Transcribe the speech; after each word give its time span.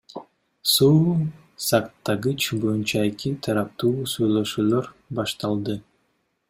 Суу 0.73 1.01
сактагыч 1.67 2.41
боюнча 2.61 3.03
эки 3.11 3.31
тараптуу 3.47 3.93
сүйлөшүүлөр 4.15 4.93
башталды. 5.21 5.81